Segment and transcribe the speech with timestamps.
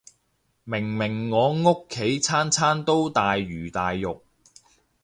[0.63, 4.23] 明明我屋企餐餐都大魚大肉